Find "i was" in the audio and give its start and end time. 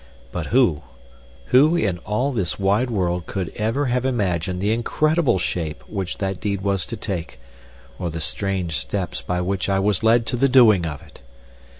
9.69-10.01